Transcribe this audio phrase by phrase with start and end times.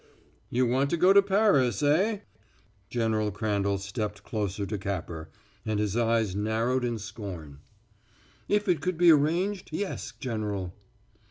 [0.49, 2.21] "You want to go to Paris, eh?"
[2.89, 5.29] General Crandall stepped closer to Capper,
[5.63, 7.59] and his eyes narrowed in scorn.
[8.49, 10.73] "If it could be arranged, yes, General."